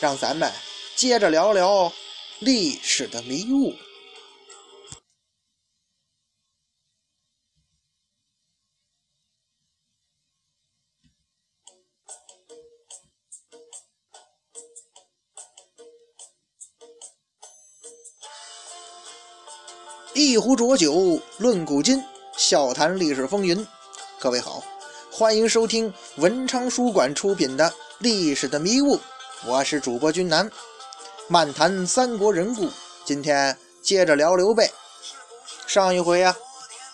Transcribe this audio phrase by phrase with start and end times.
[0.00, 0.50] 让咱们
[0.96, 1.92] 接着聊聊
[2.38, 3.74] 历史的迷雾。
[20.14, 22.02] 一壶浊酒论古今，
[22.38, 23.66] 笑谈历史风云。
[24.18, 24.62] 各位好，
[25.10, 28.96] 欢迎收听文昌书馆出品的《历史的迷雾》，
[29.46, 30.50] 我是主播君南，
[31.26, 32.68] 漫谈三国人故。
[33.06, 34.70] 今天接着聊刘备。
[35.66, 36.36] 上一回呀，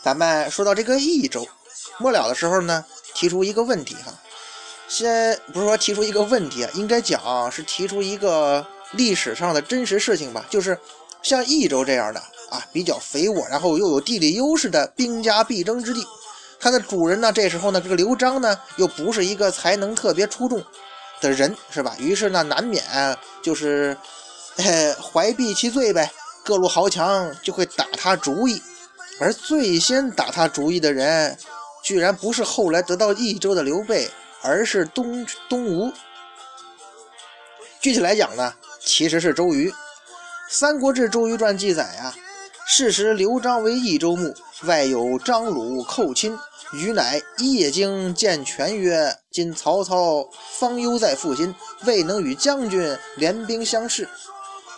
[0.00, 1.44] 咱们说到这个益州
[1.98, 4.14] 末了的时候呢，提出一个问题哈，
[4.86, 10.78] 先不是说提出一个问题啊，应该讲是提出一个历史上的真实事情吧，就是
[11.22, 12.22] 像益州这样的。
[12.48, 16.06] 啊，比较肥沃，然后又有地理优势的兵家必争之地。
[16.61, 20.62] 它的主人呢，这时候呢，这个刘璋呢，又不是一个才能特别出众
[21.20, 21.95] 的人，是吧？
[21.98, 22.84] 于是呢，难免
[23.42, 23.97] 就是
[25.00, 26.11] 怀璧其罪呗。
[26.45, 28.62] 各路豪强就会打他主意，
[29.19, 31.36] 而最先打他主意的人，
[31.83, 34.08] 居然不是后来得到益州的刘备，
[34.42, 35.92] 而是东东吴。
[37.80, 39.70] 具体来讲呢，其实是周瑜。
[40.48, 42.14] 《三国志·周瑜传》记载啊。
[42.69, 46.36] 是时，刘璋为益州牧，外有张鲁寇侵，
[46.72, 50.28] 余乃夜惊见权曰：“今曹操
[50.59, 54.08] 方忧在腹心，未能与将军联兵相视。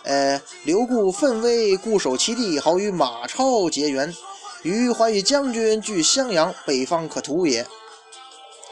[0.03, 4.15] 呃，刘固奋威固守其地，好与马超结缘。
[4.63, 7.65] 余怀与将军据襄阳，北方可图也。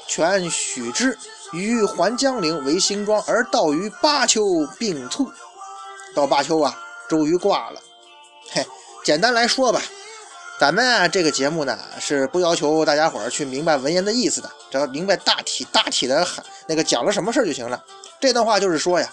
[0.08, 1.18] 权许之。
[1.54, 5.32] 余还江陵为新庄，而到于巴丘病卒。
[6.14, 6.78] 到巴丘啊，
[7.10, 7.82] 周瑜挂了。
[8.52, 8.66] 嘿。”
[9.04, 9.82] 简单来说吧，
[10.60, 16.26] 咱们啊这个节目呢是不要求大家伙儿去明白文言的意思的，只要明白大体大体的
[16.66, 17.84] 那个讲了什么事儿就行了。
[18.20, 19.08] 这段话就是说呀，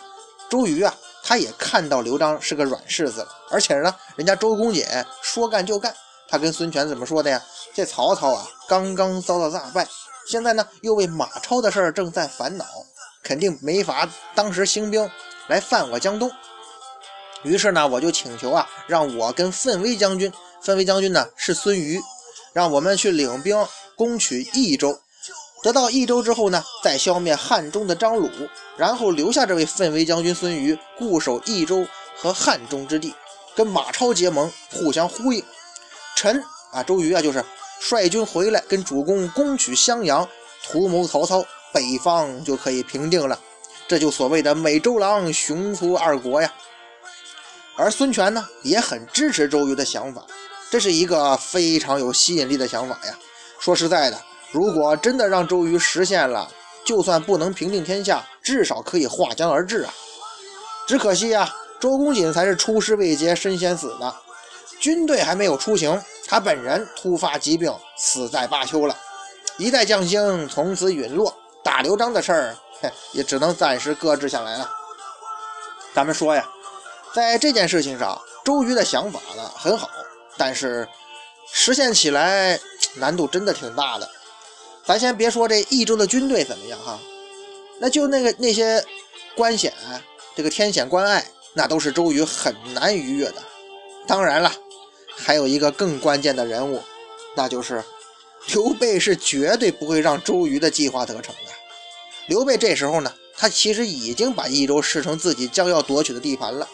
[0.49, 4.87] 周瑜啊他也看到刘璋是个软柿子了，而且呢人家周公瑾
[5.21, 5.95] 说干就干，
[6.29, 7.43] 他跟孙权怎么说的呀？
[7.75, 9.87] 这曹操啊刚刚遭到大败，
[10.27, 12.65] 现在呢又为马超的事儿正在烦恼，
[13.23, 15.11] 肯定没法当时兴兵
[15.49, 16.31] 来犯我江东。
[17.43, 20.33] 于是呢，我就请求啊，让我跟奋威将军，
[20.65, 22.01] 奋威将军呢是孙瑜，
[22.55, 24.99] 让我们去领兵攻取益州。
[25.63, 28.31] 得到益州之后呢，再消灭汉中的张鲁，
[28.79, 31.87] 然后留下这位奋威将军孙瑜固守益州
[32.17, 33.15] 和汉中之地，
[33.55, 35.45] 跟马超结盟，互相呼应。
[36.17, 36.43] 臣
[36.73, 37.45] 啊，周瑜啊，就是
[37.81, 40.27] 率军回来，跟主公攻取襄阳，
[40.63, 43.39] 图谋曹操，北方就可以平定了。
[43.87, 46.51] 这就所谓的美周郎雄图二国呀。
[47.77, 50.25] 而孙权呢，也很支持周瑜的想法，
[50.71, 53.19] 这是一个非常有吸引力的想法呀。
[53.61, 54.21] 说实在的，
[54.51, 56.51] 如果真的让周瑜实现了，
[56.85, 59.95] 就算不能平定天下，至少可以划江而治啊。
[60.87, 61.49] 只可惜啊，
[61.81, 64.15] 周公瑾才是出师未捷身先死的，
[64.81, 68.97] 军队还没有出行，他本人突发疾病死在巴丘了。
[69.57, 71.33] 一代将星从此陨落，
[71.63, 72.57] 打刘璋的事儿，
[73.13, 74.69] 也只能暂时搁置下来了。
[75.95, 76.45] 咱们说呀。
[77.15, 79.89] 在这件事情上，周瑜的想法呢很好，
[80.37, 80.89] 但是
[81.53, 82.59] 实现起来
[82.97, 84.11] 难度真的挺大的。
[84.85, 86.99] 咱先别说这益州的军队怎么样哈，
[87.81, 88.85] 那就那个那些
[89.35, 89.73] 关险，
[90.37, 93.43] 这个天险关隘，那都是周瑜很难逾越的。
[94.07, 94.53] 当然了，
[95.17, 96.83] 还有一个更关键的人物，
[97.35, 97.83] 那就是
[98.53, 101.53] 刘备是绝对不会让周瑜的计划得逞的。
[102.27, 106.69] 刘备这时候呢，他其实已经把益州视成自己将要夺取的地盘了。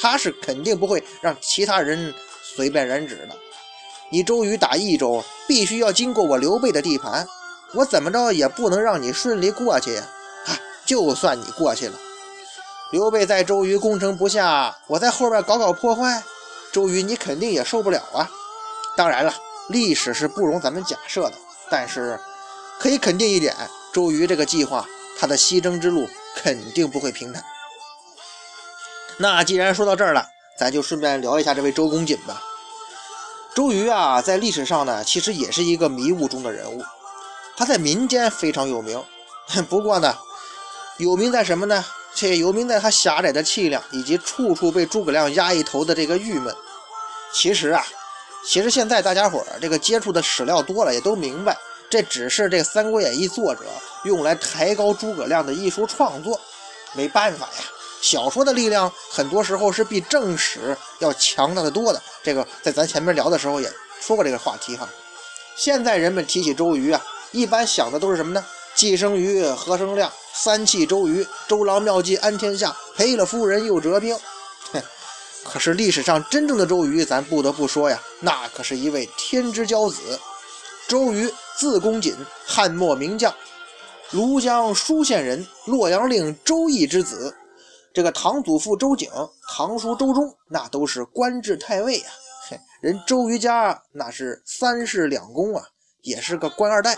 [0.00, 2.12] 他是肯定不会让其他人
[2.56, 3.36] 随便染指的。
[4.10, 7.26] 你周瑜打益州，必须要经过我刘备的地盘，
[7.74, 10.02] 我怎么着也不能让你顺利过去呀！
[10.46, 11.98] 啊，就算你过去了，
[12.90, 16.22] 刘备在周瑜攻城不下，我在后边搞搞破坏，
[16.72, 18.30] 周瑜你肯定也受不了啊！
[18.96, 19.34] 当然了，
[19.68, 21.32] 历史是不容咱们假设的，
[21.70, 22.20] 但是
[22.78, 23.56] 可以肯定一点，
[23.94, 24.86] 周瑜这个计划，
[25.18, 26.06] 他的西征之路
[26.36, 27.42] 肯定不会平坦。
[29.16, 30.26] 那既然说到这儿了，
[30.58, 32.42] 咱就顺便聊一下这位周公瑾吧。
[33.54, 36.82] 周瑜啊，在历史上呢，其实也是一个迷雾中的人物。
[37.56, 39.02] 他在民间非常有名，
[39.68, 40.16] 不过呢，
[40.98, 41.84] 有名在什么呢？
[42.14, 46.54] 这也有名在他狭窄的气量以及处处被诸葛亮压一头的这个郁闷。
[47.32, 47.84] 其实啊，
[48.46, 51.56] 其实现在大家伙儿这个接触的史料多了，也都明白，
[51.88, 53.64] 这只是这《三国演义》作者
[54.04, 56.38] 用来抬高诸葛亮的艺术创作。
[56.92, 57.64] 没办法呀，
[58.02, 62.02] 小说的力量很多时候是比正史要强大的多的。
[62.22, 64.86] 这个在咱前面聊的时候也说过这个话题哈。
[65.56, 67.00] 现在人们提起周瑜啊，
[67.30, 68.44] 一般想的都是什么呢？
[68.74, 74.18] 寄生瑜、何生亮、三气周瑜、周郎妙计安天下、赔了夫人又折兵。
[74.72, 74.82] 哼，
[75.44, 80.18] 可是历史上真正的周瑜，咱不得不说呀，那可是一位天之骄子。
[80.88, 82.16] 周瑜字公瑾，
[82.46, 83.32] 汉末名将，
[84.10, 87.36] 庐江舒县人，洛阳令周易之子。
[87.94, 89.10] 这个堂祖父周景，
[89.48, 92.10] 堂叔周忠，那都是官至太尉呀。
[92.48, 95.68] 嘿，人周瑜家那是三世两公啊，
[96.02, 96.96] 也是个官二代。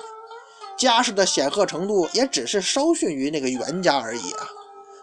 [0.76, 4.48] 家世的显赫程度也只是稍逊于那个袁家而已啊！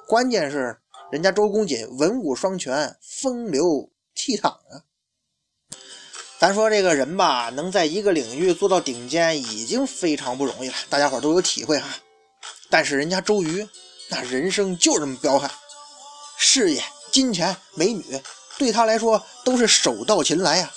[0.06, 0.78] 关键是
[1.10, 4.84] 人家周公瑾文武双全，风流倜傥啊！
[6.40, 11.88] 咱说这个人吧，能在一个领域做到顶尖，已经非常不容易了，大家伙都有体会哈。
[12.70, 13.68] 但是人家周瑜，
[14.10, 15.50] 那人生就这么彪悍，
[16.44, 18.20] 事业、金钱、美女，
[18.58, 20.72] 对他来说都是手到擒来呀。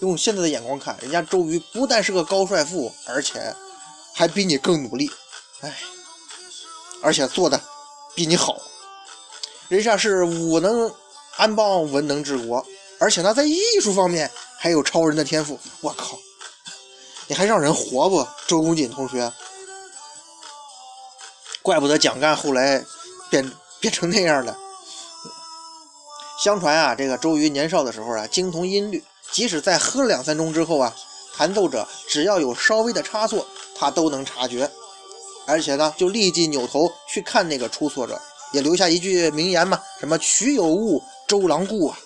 [0.00, 3.54] 用现在的眼光看，人家周瑜不但是个高帅富，而且……
[4.16, 5.10] 还比你更努力，
[5.62, 5.76] 哎，
[7.02, 7.60] 而且做的
[8.14, 8.56] 比你好。
[9.66, 10.94] 人家是武能
[11.36, 12.64] 安邦，文能治国，
[13.00, 15.58] 而且呢，在艺术方面还有超人的天赋。
[15.80, 16.16] 我靠，
[17.26, 18.24] 你还让人活不？
[18.46, 19.32] 周公瑾同学，
[21.60, 22.84] 怪不得蒋干后来
[23.28, 23.50] 变
[23.80, 24.56] 变成那样了。
[26.44, 29.02] 相传啊，这个周瑜年少的时候啊，精通音律，
[29.32, 30.94] 即使在喝了两三盅之后啊，
[31.34, 33.46] 弹奏者只要有稍微的差错。
[33.74, 34.70] 他都能察觉，
[35.46, 38.20] 而且呢，就立即扭头去看那个出错者，
[38.52, 41.98] 也留下一句名言嘛：“什么曲有误，周郎顾啊。”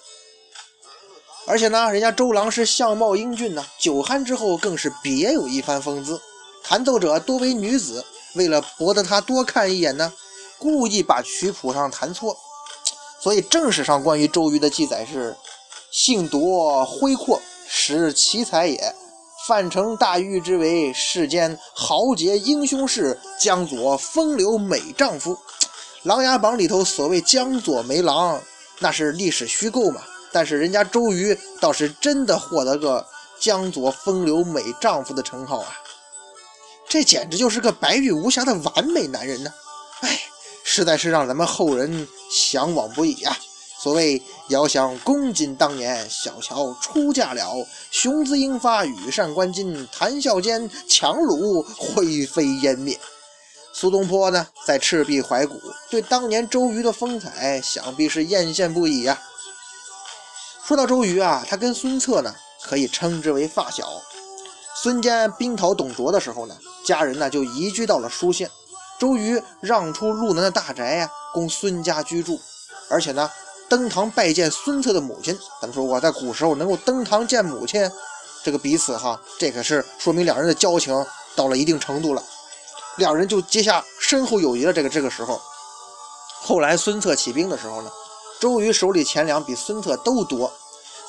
[1.49, 6.20] 而且呢，人家周郎是相貌英俊呢，酒酣之后更是别有一番风姿。
[6.62, 8.05] 弹奏者多为女子，
[8.37, 10.12] 为了博得他多看一眼呢，
[10.58, 12.38] 故意把曲谱上弹错。
[13.20, 15.36] 所以正史上关于周瑜的记载是
[15.90, 18.94] ：“性夺挥阔，使奇才也。”
[19.46, 25.34] 范成大玉之为世间豪杰英雄士，江左风流美丈夫。
[26.02, 28.40] 《琅琊榜》里头所谓江左梅郎，
[28.78, 30.02] 那是历史虚构嘛？
[30.30, 33.06] 但是人家周瑜倒是真的获得个
[33.40, 35.80] 江左风流美丈夫的称号啊！
[36.86, 39.50] 这简直就是个白玉无瑕的完美男人呢！
[40.78, 43.36] 实在是让咱们后人向往不已呀。
[43.80, 47.66] 所谓遥想公瑾当年，小乔出嫁了。
[47.90, 52.96] 雄姿英发，羽扇纶巾，谈笑间，樯橹灰飞烟灭。
[53.72, 55.60] 苏东坡呢，在赤壁怀古，
[55.90, 59.20] 对当年周瑜的风采，想必是艳羡不已呀。
[60.64, 62.32] 说到周瑜啊，他跟孙策呢，
[62.62, 63.84] 可以称之为发小。
[64.80, 68.48] 孙坚兵讨董卓的时候呢，家人呢就移居到了舒县，
[68.98, 72.40] 周瑜让出路南的大宅呀，供孙家居住，
[72.88, 73.30] 而且呢。
[73.70, 77.86] 登堂拜见孙策的母亲，咱们说我，在古时候能够登堂见母亲，
[78.42, 81.04] 这个彼此哈，这可是说明两人的交情
[81.36, 82.24] 到了一定程度了，
[82.96, 84.72] 两人就结下深厚友谊了。
[84.72, 85.38] 这个这个时候，
[86.40, 87.90] 后来孙策起兵的时候呢，
[88.40, 90.50] 周瑜手里钱粮比孙策都多。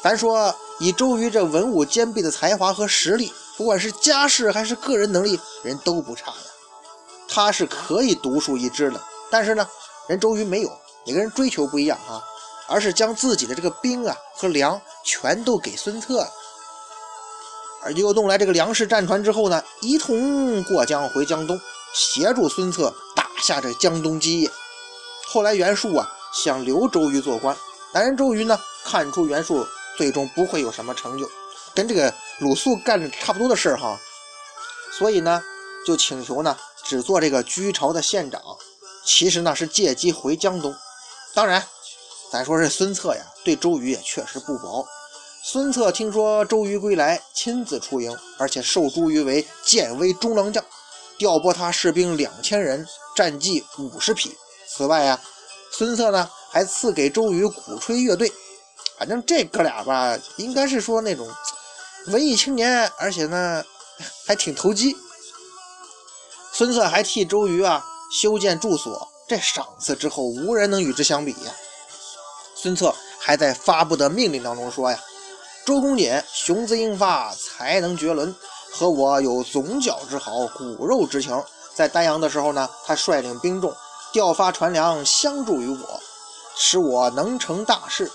[0.03, 6.58] 咱说以周瑜这文武兼备的才华和实力，不管是家世还是个人能力，人都不差的。
[7.29, 9.67] 他是可以独树一帜的，但是呢，
[10.07, 10.71] 人周瑜没有，
[11.05, 12.23] 每个人追求不一样啊。
[12.71, 16.31] 而是将自己的这个兵啊和粮全都给孙策了，
[17.81, 21.59] 而又弄来这个粮食战船之后呢，一同过江回江东，
[21.95, 24.51] 协助孙策打下这江东基业。
[25.25, 27.57] 后来袁术啊想留周瑜做官，
[27.91, 29.65] 但人周瑜呢看出袁术
[29.97, 31.27] 最终不会有什么成就，
[31.73, 33.99] 跟这个鲁肃干的差不多的事儿哈，
[34.95, 35.41] 所以呢
[35.87, 36.55] 就请求呢
[36.89, 38.41] 只做这个居巢的县长，
[39.05, 40.75] 其实呢是借机回江东，
[41.35, 41.63] 当然。
[42.31, 44.87] 咱说这孙策呀，对周瑜也确实不薄。
[45.43, 50.63] 孙策听说周瑜归来，亲自出营，而且授周瑜为建威中郎将，
[51.17, 54.35] 调拨他士兵两千人，战绩五十匹。
[54.67, 55.19] 此外呀，
[55.71, 58.31] 孙策呢还赐给周瑜鼓吹乐队。
[58.97, 61.27] 反正这哥俩吧，应该是说那种
[62.07, 63.63] 文艺青年，而且呢
[64.27, 64.95] 还挺投机。
[66.59, 71.53] 孙策还替周瑜啊修建住所，这赏赐之后，无人能与之相比呀。
[72.53, 74.99] 孙策还在发布的命令当中说呀
[75.65, 78.35] ：“周公瑾雄姿英发，才能绝伦，
[78.73, 81.41] 和我有总角之好，骨肉之情。
[81.73, 83.73] 在丹阳的时候呢，他率领兵众
[84.11, 86.01] 调发船粮，相助于我，
[86.57, 88.11] 使我能成大事。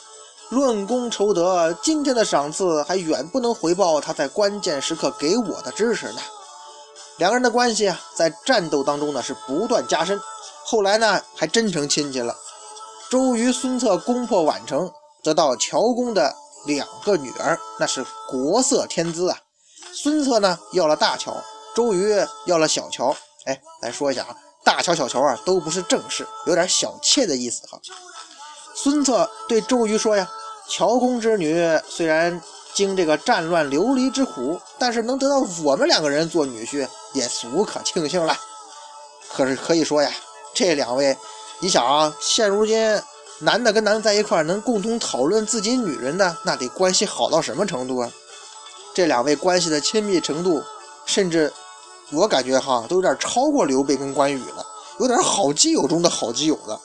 [0.50, 6.20] 论功酬德，今天的赏赐还远不能回报他在关键时刻给我的支持呢。
[7.18, 10.20] 两个人的关系啊，在战斗当中呢是不断加深，
[10.64, 12.36] 后来呢还真成亲戚了。
[13.10, 14.90] 周瑜、孙策攻破宛城，
[15.22, 16.34] 得到乔公的
[16.66, 19.38] 两个女儿，那是国色天姿啊。
[19.92, 21.36] 孙策呢要了大乔，
[21.76, 22.16] 周瑜
[22.46, 23.14] 要了小乔。
[23.44, 27.78] 哎，来说一下啊，大乔、小乔啊都不是正室，有点小妾的意思哈。
[28.74, 30.28] 孙策对周瑜说呀
[30.68, 31.54] ：“乔公之女
[31.88, 32.42] 虽然
[32.74, 38.36] 经这个战乱流离之苦，但是能得到我们两个人做女婿，也足可庆幸了。”
[39.32, 40.10] 可是可以说呀，
[40.54, 41.16] 这两位，
[41.60, 43.02] 你想啊，现如今
[43.40, 48.10] 男的跟男的在一块能共同讨论自己女人的，那得关系好到什么程度啊？
[48.94, 50.62] 这两位关系的亲密程度，
[51.04, 51.52] 甚至
[52.12, 54.64] 我感觉哈，都有点超过刘备跟关羽了，
[55.00, 56.80] 有点好基友中的好基友了。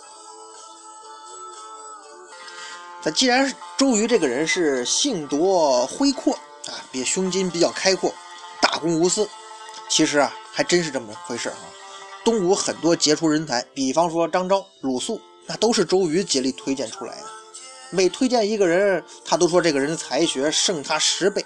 [3.04, 6.34] 那既然周瑜这个人是性夺挥阔
[6.66, 8.12] 啊，比胸襟比较开阔，
[8.60, 9.30] 大公无私，
[9.90, 11.58] 其实啊还真是这么回事啊。
[12.24, 17.24] 东吴很多杰出人才，比方说张昭、鲁肃，那都是周瑜竭力推荐出来的。
[17.90, 21.44] 每推荐一个人，他都说这个人的才学胜他十倍。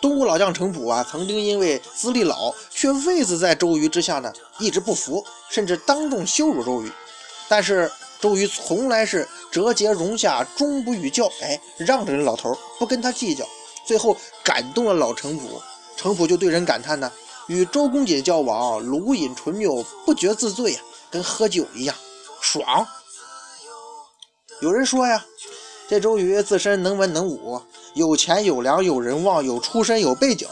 [0.00, 6.92] 东吴老将程普啊，曾经因为资历老，却位子在周瑜之下呢，一直不服，甚至当众羞辱周瑜。
[7.48, 7.90] 但是
[8.20, 11.30] 周瑜从来是折节容下，终不与教。
[11.40, 13.46] 哎，让着人老头，不跟他计较。
[13.86, 15.62] 最后感动了老程普，
[15.96, 17.10] 程普就对人感叹呢
[17.46, 21.94] ：“与周公瑾交往，鲁饮醇酒，不觉自醉呀，跟喝酒一样
[22.40, 22.86] 爽。”
[24.60, 25.24] 有人说呀，
[25.88, 27.60] 这周瑜自身能文能武，
[27.94, 30.48] 有钱有粮有人望有出身有背景，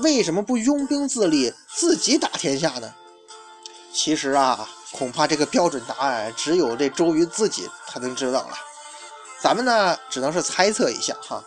[0.00, 2.94] 为什么不拥兵自立，自己打天下呢？
[3.92, 4.68] 其实啊。
[4.92, 8.58] 恐怕这个标准答案只有这周瑜自己才能知道了，
[9.40, 11.44] 咱们呢只能是猜测一下哈。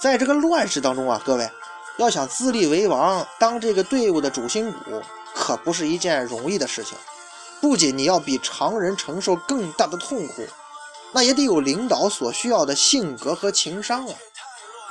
[0.00, 1.46] 在这个乱世当中啊，各位
[1.98, 5.02] 要想自立为王，当这个队伍的主心骨，
[5.34, 6.96] 可不是一件容易的事情。
[7.60, 10.46] 不仅你要比常人承受更大的痛苦，
[11.12, 14.14] 那也得有领导所需要的性格和情商啊，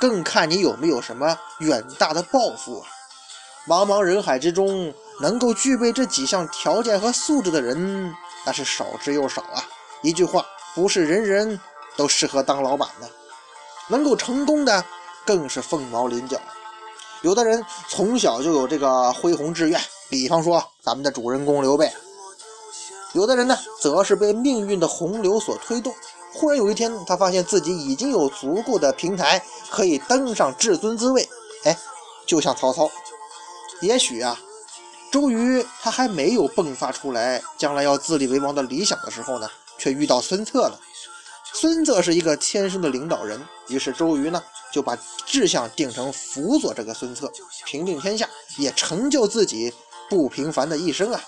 [0.00, 2.88] 更看你有没有什么远大的抱负啊。
[3.66, 4.92] 茫茫人海之中。
[5.20, 8.12] 能够具备这几项条件和素质的人，
[8.44, 9.62] 那是少之又少啊！
[10.00, 10.44] 一句话，
[10.74, 11.60] 不是人人
[11.96, 13.08] 都适合当老板的。
[13.88, 14.84] 能够成功的，
[15.24, 16.40] 更是凤毛麟角。
[17.22, 21.86] 有的人从小就有这个恢宏志愿，比方说咱们的主人公刘备；
[23.12, 25.94] 有的人呢，则是被命运的洪流所推动。
[26.32, 31.28] 忽然有一天，他发现自己已经有足够的平台可以登上至尊之位。
[31.64, 31.78] 哎，
[32.26, 32.90] 就像曹操，
[33.80, 34.38] 也许啊。
[35.12, 40.80] 周瑜他还没有迸发出来将来要自立为王的理想的时候呢，却遇到孙策了。
[41.52, 43.38] 孙策是一个天生的领导人，
[43.68, 47.30] 于是周瑜呢就把志向定成辅佐这个孙策，
[47.66, 49.72] 平定天下，也成就自己
[50.08, 51.20] 不平凡的一生啊。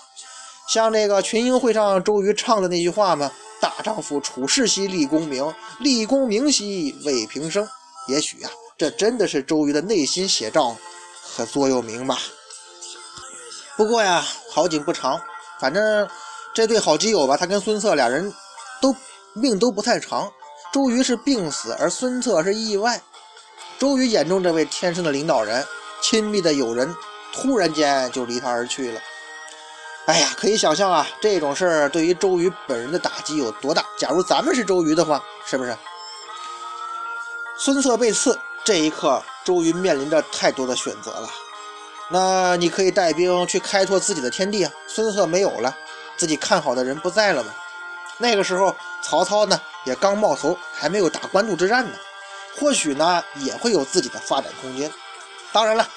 [0.67, 7.67] 像这个群英会上周瑜唱的那句话嘛：“大丈夫处世兮立功名，立功名兮为平生。”
[8.09, 10.75] 也许啊，这真的是周瑜的内心写照
[11.21, 12.17] 和座右铭吧。
[13.77, 15.21] 不过呀，好景不长，
[15.59, 16.07] 反正
[16.53, 18.33] 这对好基友吧，他跟孙策俩人
[18.81, 18.95] 都
[19.33, 20.31] 命都不太长。
[20.73, 23.01] 周瑜是病死，而孙策是意外。
[23.77, 25.65] 周瑜眼中这位天生的领导人、
[26.01, 26.95] 亲密的友人，
[27.33, 29.01] 突然间就离他而去了。
[30.05, 33.83] 哎呀，可以想象啊，这种事儿对于周瑜本人的打击有多大。
[33.97, 35.75] 假如咱们是周瑜的话，是不是？
[37.57, 41.29] 孙策被刺，这一刻，周瑜面临着太多的选择了。
[42.09, 44.71] 那你可以带兵去开拓自己的天地啊！
[44.87, 45.75] 孙策没有了，
[46.15, 47.51] 自己看好的人不在了吗？
[48.17, 51.97] 那个时候曹操呢也刚冒头，还没有打官渡之战呢，
[52.57, 54.91] 或许呢也会有自己的发展空间。
[55.51, 55.87] 当然了，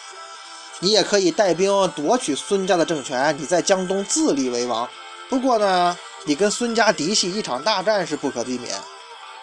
[0.81, 4.89] 你也可以带兵夺取孙家的政权，你在江东自立为王。
[5.29, 8.75] 不过呢，你跟孙家嫡系一场大战是不可避免。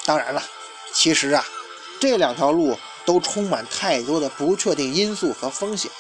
[0.06, 0.44] 当然了，
[0.94, 1.46] 其实啊，
[2.00, 5.92] 这两条路都充满太多的不确定因素和风险。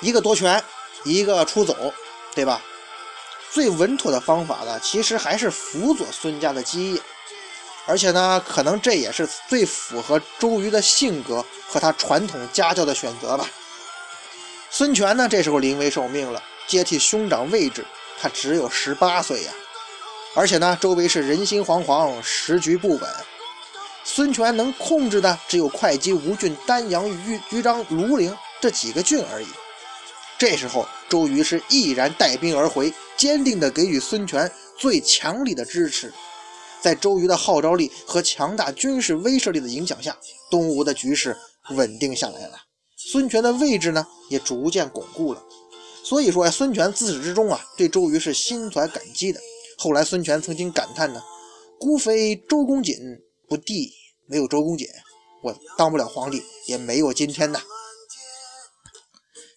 [0.00, 0.62] 一个夺权，
[1.04, 1.92] 一个出走，
[2.34, 2.60] 对吧？
[3.50, 7.00] 最稳妥的方法呢，其实还是辅佐孙家的基业，
[7.86, 13.48] 而且呢，可能这也是最符合周瑜的性格和他传统家教的选择吧。
[14.70, 17.84] 孙权呢，这时候临危受命了，接替兄长位置，
[18.20, 19.52] 他只有十八岁呀，
[20.34, 23.10] 而且呢，周围是人心惶惶，时局不稳，
[24.02, 29.46] 孙权能控制的只有会稽、吴郡、丹阳、豫豫章、庐陵这几个郡而已。
[30.36, 36.12] 这时候，周瑜是毅然带兵而回，坚定地给予孙权最强力的支持。
[36.84, 40.14] 在周瑜的号召力和强大军事威慑力的影响下，
[40.50, 41.34] 东吴的局势
[41.70, 42.58] 稳定下来了。
[42.94, 45.42] 孙权的位置呢，也逐渐巩固了。
[46.04, 49.40] 所以说呀，孙权自始至终啊，对周瑜是心怀感激的。
[49.78, 51.22] 后来，孙权曾经感叹呢
[51.80, 52.98] ：“孤非周公瑾
[53.48, 53.90] 不帝，
[54.26, 54.86] 没有周公瑾，
[55.42, 57.62] 我当不了皇帝，也没有今天呐。”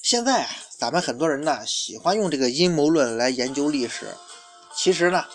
[0.01, 4.15] 现在啊，咱们很多人呢喜欢用这个阴谋论来研究历史。
[4.73, 5.25] 其实呢，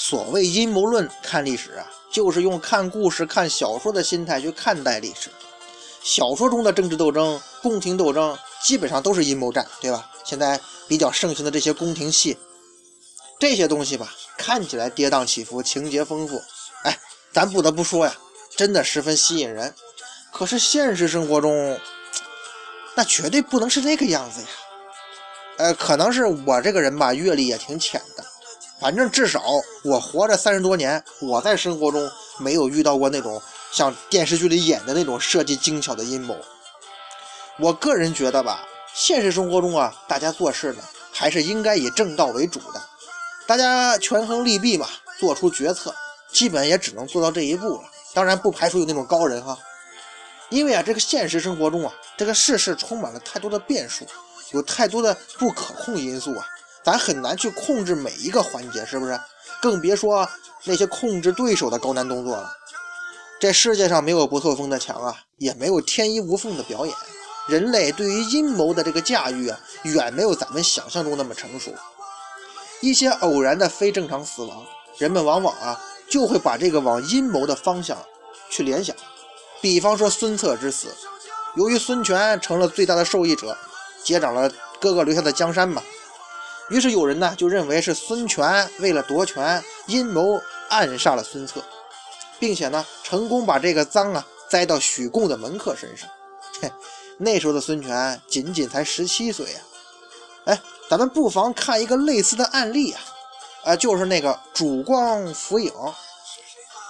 [0.00, 5.28] 所谓阴谋论看历史啊，就是用看故事、看小说的心态去看待历史。
[6.04, 10.08] 小说中的政治斗争、宫廷斗争，基本上都是阴谋战，对吧？
[10.22, 12.38] 现在比较盛行的这些宫廷戏，
[13.40, 16.40] 这些东西吧，看起来跌宕起伏，情节丰富，
[16.84, 16.96] 哎，
[17.32, 18.16] 咱不得不说呀，
[18.56, 19.74] 真的十分吸引人。
[20.32, 21.76] 可是现实生活中，
[22.94, 24.48] 那绝对不能是这个样子呀！
[25.56, 28.24] 呃，可能是我这个人吧，阅历也挺浅的。
[28.80, 29.42] 反正至少
[29.82, 32.08] 我活着三十多年，我在生活中
[32.38, 33.42] 没有遇到过那种
[33.72, 36.36] 像电视剧里演的那种设计精巧的阴谋。
[37.58, 40.82] 我个人觉得吧，现实生活中啊，大家做事呢，
[41.12, 42.80] 还是应该以正道为主的。
[43.48, 44.86] 大家权衡利弊嘛，
[45.18, 45.92] 做出决策，
[46.30, 47.82] 基本也只能做到这一步了。
[48.14, 49.58] 当然，不排除有那种高人哈。
[50.50, 54.06] 因为啊，这个现实生活中啊，这个世事充满了太多的变数，
[54.52, 56.46] 有太多的不可控因素啊，
[56.88, 59.20] 咱很难去控制每一个环节，是不是？
[59.60, 60.26] 更别说
[60.64, 62.50] 那些控制对手的高难动作了。
[63.38, 66.94] 这世界上没有不透风的墙啊，也没有天衣无缝的表演。
[67.46, 71.74] 人类对于阴谋的这个驾驭啊，远没有咱们想象中那么成熟。
[72.80, 74.64] 一些偶然的非正常死亡，
[74.96, 75.78] 人们往往啊，
[76.08, 77.98] 就会把这个往阴谋的方向
[78.48, 78.96] 去联想。
[79.60, 80.88] 比方说孙策之死，
[81.54, 83.58] 由于孙权成了最大的受益者，
[84.02, 85.82] 接掌了哥哥留下的江山嘛，
[86.68, 91.62] 于是有人呢就认为是孙权为了夺权，阴谋暗杀了孙策，
[92.38, 96.08] 并且呢成功把这个赃啊栽到许贡的门客身上。
[96.60, 96.70] 嘿，
[97.16, 99.60] 那时候的孙权仅仅才十七岁呀。
[100.44, 103.00] 哎，咱们不妨看一个类似的案例啊，
[103.64, 105.72] 啊，就是那个主光福影。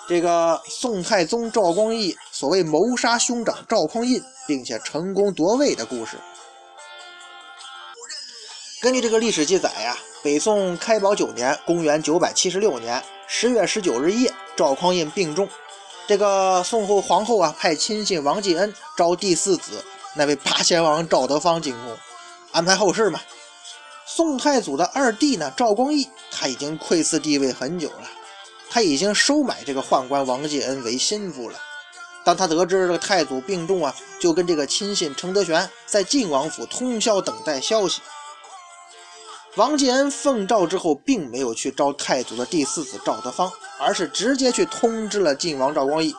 [0.08, 6.16] 这个宋太宗赵光义所谓谋杀兄长赵匡胤，并且成功夺位的故事。
[8.80, 15.48] 根据这个历史记载呀，北宋开宝九年（公元976年）十月十九日夜，赵匡胤病重。
[16.06, 21.98] 这个宋后皇后啊，派亲信王继恩招第四子那位八贤王赵德芳进宫，
[22.52, 23.20] 安排后事嘛。
[24.06, 28.08] 宋太祖的二弟呢，赵光义他已经窥伺帝位很久了。
[28.70, 31.58] 他已经收买这个宦官王继恩为心腹了。
[32.24, 38.00] 当他得知这个太祖病重啊，就跟这个亲信程德玄在晋王府通宵等待消息。
[39.58, 46.14] 王继恩奉诏之后，并没有去招太祖的第四子赵德芳，而是直接去通知了晋王赵光义。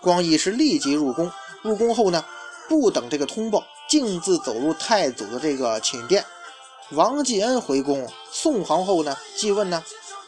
[0.00, 1.30] 光义是立即入宫，
[1.62, 2.24] 入宫后呢，
[2.68, 6.24] 不等这个通报，径自走入太祖的这个寝殿。
[6.90, 9.80] 王继恩回宫，宋皇后呢，继问呢。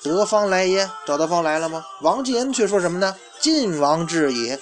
[0.05, 1.85] 德芳来也，赵德芳来了吗？
[2.03, 3.17] 王继恩却说什么呢？
[3.41, 4.57] 晋王至也。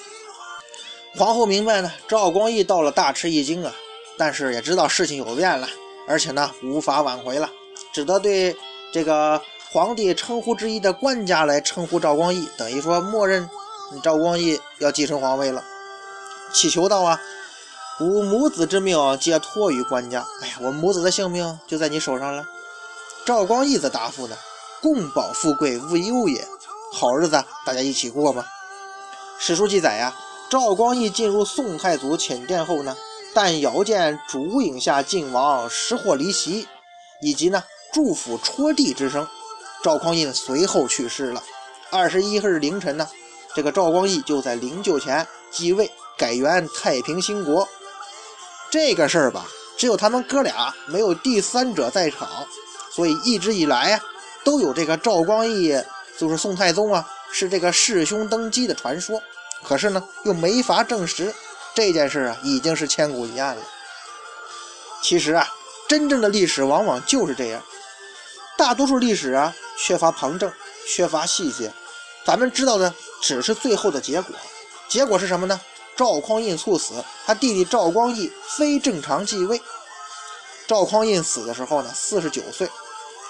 [1.16, 3.74] 皇后明白呢，赵光义到了，大吃一惊啊，
[4.16, 5.68] 但是也知道事情有变了，
[6.08, 7.50] 而且呢，无法挽回了，
[7.92, 8.56] 只得对
[8.92, 9.40] 这个
[9.72, 13.48] 皇帝称呼之一的官家来称呼赵光义，等于说默认
[14.02, 15.64] 赵光义要继承皇位了，
[16.52, 17.20] 祈求道啊，
[18.00, 22.46] 吾母子之命皆托于官家，哎呀，我母子的性命就在你手上了。
[23.24, 24.36] 赵光义则答复呢。
[24.82, 26.42] 共保富贵无忧也，
[26.94, 28.46] 好日子大家一起过吧？
[29.38, 30.16] 史书记载呀，
[30.48, 32.96] 赵光义进入宋太祖寝殿后呢，
[33.34, 36.66] 但遥见烛影下晋王失获离席，
[37.20, 39.26] 以及呢祝福戳地之声，
[39.82, 41.42] 赵匡胤随后去世了。
[41.90, 43.08] 二十一日凌晨呢，
[43.54, 47.68] 这个赵光义就在灵柩前继位，改元太平兴国。
[48.70, 52.28] 这个事儿吧，只有他们哥俩，没有第三者在场，
[52.92, 54.00] 所以一直以来呀。
[54.42, 55.78] 都有这个赵光义
[56.16, 59.20] 就是宋太宗啊，是这个弑兄登基的传说，
[59.62, 61.34] 可是呢又没法证实
[61.74, 63.62] 这件事啊，已经是千古一案了。
[65.02, 65.46] 其实啊，
[65.88, 67.62] 真正的历史往往就是这样，
[68.60, 70.52] 大多数历史啊缺乏旁证，
[70.86, 71.72] 缺乏细节，
[72.26, 74.36] 咱们知道的只是最后的结果。
[74.86, 75.58] 结果是什么呢？
[75.96, 79.58] 赵匡胤猝死，他弟弟赵光义非正常继位。
[80.66, 82.68] 赵匡胤死的时候呢，四十九岁。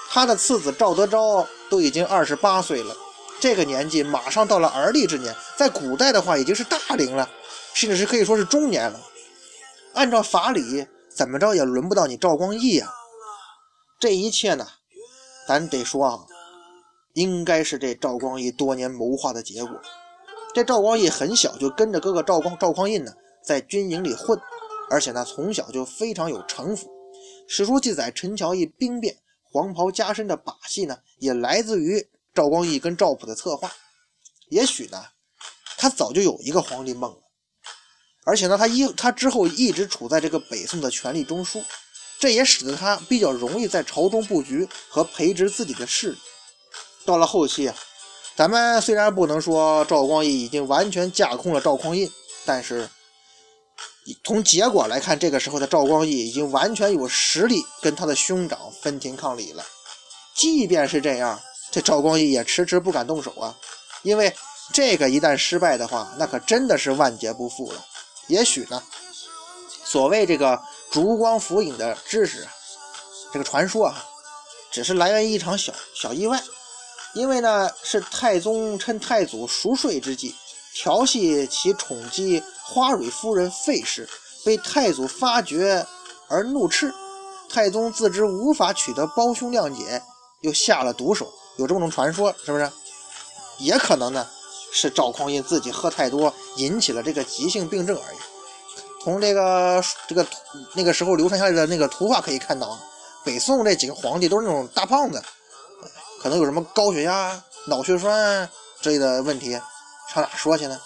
[0.09, 2.93] 他的次子赵德昭都已经二十八岁了，
[3.39, 7.31] 这个年纪马上到了而立之年，在古代的话已经是大龄了，
[7.73, 9.01] 甚至是可以说是中年了。
[9.95, 12.93] 按照法理，怎么着也轮不到你赵光义呀。
[14.01, 14.67] 这一切呢，
[15.51, 16.27] 咱得说啊，
[17.15, 19.83] 应该是这赵光义多年谋划的结果。
[20.55, 23.13] 这赵光义很小就跟着哥哥赵光赵匡胤呢，
[23.45, 24.41] 在军营里混，
[24.89, 26.89] 而且呢，从小就非常有城府。
[27.49, 33.73] 史书记载，陈桥驿兵变、黄袍加身的把戏呢，也来自于赵光义跟赵普的策划。
[34.51, 35.03] 也许呢，
[35.77, 37.23] 他早就有一个皇帝梦了，
[38.25, 41.61] 而且呢，他一他之后一直处在这个北宋的权力中枢，
[42.21, 46.19] 这也使得他比较容易在朝中布局和培植自己的势力。
[47.05, 47.75] 到了后期啊。
[48.37, 52.11] 咱们虽然不能说赵光义已经完全架空了赵匡胤，
[52.47, 52.89] 但是
[54.25, 59.63] 从结果来看，这个时候的赵光义已经完全有实力跟他的兄长分庭抗礼了。
[60.35, 61.39] 即便是这样，
[61.71, 63.55] 这赵光义也迟迟不敢动手啊，
[64.03, 64.35] 因为
[64.73, 67.85] 这个一旦失败的话，那可真的是万劫不复了。
[68.29, 68.83] 也许呢，
[69.85, 70.59] 所谓这个
[70.91, 72.47] 烛光浮影的知识，
[73.33, 74.05] 这个传说啊，
[74.71, 76.43] 只是来源于一场小小意外。
[77.15, 80.35] 因为呢，是太宗趁太祖熟睡之际，
[80.75, 84.09] 调戏其宠姬花蕊夫人费氏，
[84.45, 85.85] 被太祖发觉
[86.29, 86.93] 而怒斥。
[87.49, 90.01] 太宗自知无法取得胞兄谅解，
[90.41, 91.33] 又下了毒手。
[91.57, 92.71] 有这么种传说，是不是？
[93.59, 94.27] 也可能呢，
[94.73, 98.19] 是赵匡胤自己喝太多，引起了这个急性病症而已。
[99.03, 100.27] 从这个这个
[100.75, 102.79] 那个时候流传下来的那个图画可以看到，
[103.25, 105.23] 北宋这几个皇帝都是那种大胖子。
[106.23, 108.47] 可能有什么高血压、脑血栓
[108.83, 109.53] 之类的问题，
[110.13, 110.79] 上哪说去呢？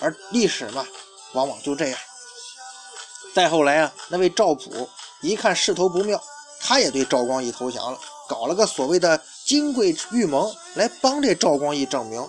[0.00, 0.84] 而历史嘛，
[1.34, 1.98] 往往就这样。
[3.32, 4.88] 再后来啊，那位赵普
[5.20, 6.20] 一看势头不妙，
[6.60, 7.98] 他也对赵光义投降了，
[8.28, 12.28] 搞了个所谓的金匮玉盟来帮这赵光义证明。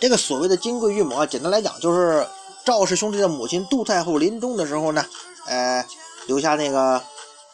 [0.00, 2.26] 这个所谓的金匮玉盟啊，简单来讲就是
[2.64, 5.04] 赵氏兄弟的母亲杜太后临终的时候呢，
[5.46, 5.84] 呃，
[6.26, 7.02] 留下那个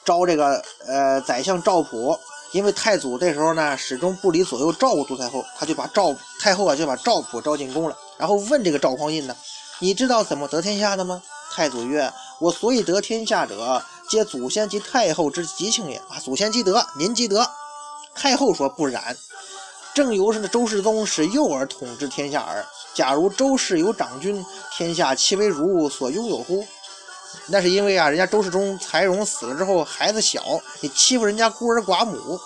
[0.04, 2.18] 招这个呃宰相赵普。
[2.52, 9.36] 因为太祖这时候呢，始终不离左右照顾杜太后，他就把赵太后啊，就把赵普招进宫了，然后问这个赵匡胤呢
[9.78, 11.22] ：“你知道怎么得天下的吗？”
[11.54, 15.96] 太祖曰：“我所以得天下者，皆祖先及太后之吉庆也。
[16.08, 17.48] 啊，祖先积德，您积德。”
[18.16, 19.16] 太后说：“不然，
[19.94, 22.64] 正由是那周世宗使幼儿统治天下耳。
[22.94, 26.66] 假如周氏有长君，天下岂为汝所拥有乎？”
[27.46, 30.42] 那是因为啊，人家周世宗才荣死了之后，孩子小，
[30.80, 32.40] 你欺负人家孤儿寡母。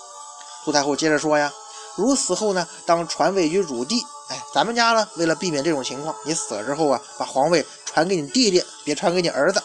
[0.63, 1.51] 杜太后接着说呀
[1.95, 4.03] ：“汝死后呢，当传位于汝弟。
[4.29, 9.61] 哎，咱们家呢，为了避免这种情况，你死了之后啊，把皇位传给你弟弟，别传给你儿子。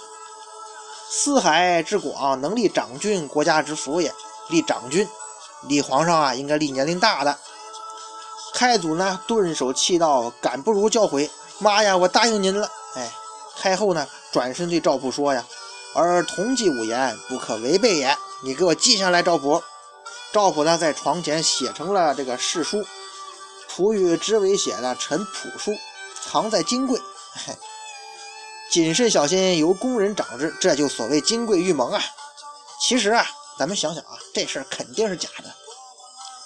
[1.09, 4.13] 四海之广，能立长君，国家之福也。
[4.49, 5.07] 立长君，
[5.69, 7.39] 立皇上啊，应该立年龄大的。”
[8.53, 11.31] 太祖呢，顿首气道：“敢不如教诲？
[11.59, 13.11] 妈呀，我答应您了。”哎，
[13.57, 14.07] 太后呢？
[14.33, 15.45] 转身对赵普说：“呀，
[15.95, 18.17] 而同济五言，不可违背也。
[18.43, 19.63] 你给我记下来。”赵普，
[20.33, 22.85] 赵普呢，在床前写成了这个誓书，
[23.69, 25.73] 普与之为写的臣朴书，
[26.23, 27.01] 藏在金柜，
[28.71, 30.55] 谨慎小心，由宫人掌之。
[30.61, 32.03] 这就所谓金柜玉盟啊。
[32.81, 33.27] 其实啊，
[33.59, 35.55] 咱们想想啊，这事儿肯定是假的。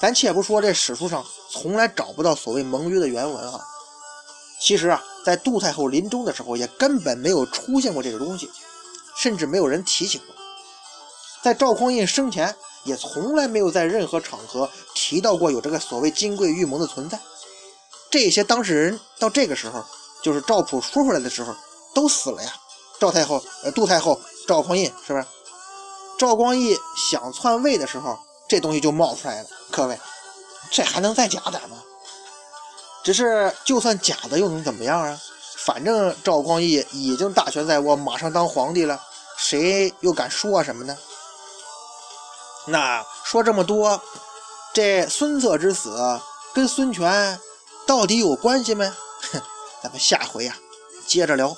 [0.05, 3.59] 咱且不说这史书上从来找不到所谓盟约的原文啊，
[4.61, 5.03] 其实啊。
[5.25, 8.51] 在杜太后临终的时候，也根本没有出现过这个东西，
[9.17, 10.27] 甚至没有人提起过。
[11.43, 17.19] 在赵匡胤生前，也从来没有在任何场合提到过有这个所谓金匮玉盟的存在。
[18.11, 19.83] 这些当事人到这个时候，
[20.23, 21.55] 就是赵普说出来的时候，
[21.95, 22.53] 都死了呀。
[23.01, 25.25] 赵太后、呃，杜太后、赵匡胤，是不是？
[26.19, 29.49] 赵光义想篡位的时候，这东西就冒出来了。
[29.71, 29.99] 各位，
[30.71, 31.83] 这还能再假点吗？
[33.03, 35.21] 只是，就算假的又能怎么样啊？
[35.59, 39.01] 反正赵匡胤已经大权在握，马上当皇帝了，
[39.39, 40.97] 谁又敢说什么呢？
[42.67, 44.01] 那说这么多，
[44.73, 46.21] 这孙策之死
[46.55, 47.39] 跟孙权
[47.87, 48.89] 到底有关系没？
[49.33, 49.43] 哼，
[49.83, 50.57] 咱们下回啊
[51.07, 51.55] 接着聊。